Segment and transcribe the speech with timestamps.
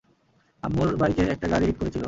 [0.63, 1.99] আম্মুর বাইকে একটা গাড়ি হিট করেছিল!